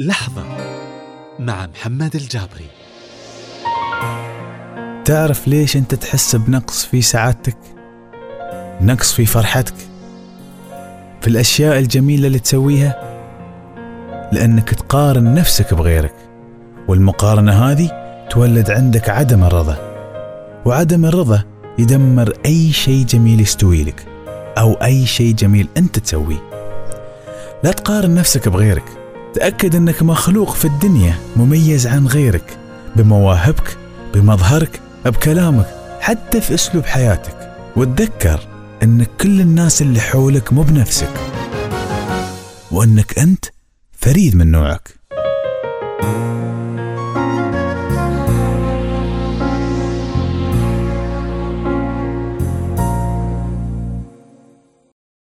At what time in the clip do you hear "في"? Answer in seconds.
6.86-7.02, 9.12-9.26, 11.20-11.28, 30.54-30.64, 36.40-36.54